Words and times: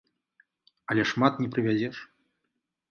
Але 0.93 1.03
шмат 1.11 1.33
не 1.45 1.51
прывязеш. 1.55 1.95